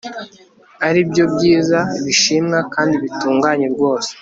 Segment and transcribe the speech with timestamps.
[0.87, 4.11] ari byo byiza bishimwa kandi bitunganye rwose